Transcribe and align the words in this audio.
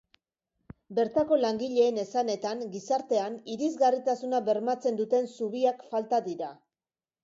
Bertako 0.99 1.37
langileen 1.41 1.99
esanetan, 2.05 2.65
gizartean, 2.77 3.37
irisgarritasuna 3.59 4.43
bermatzen 4.51 5.03
duten 5.05 5.33
zubiak 5.39 5.91
falta 5.95 6.27
dira. 6.31 6.55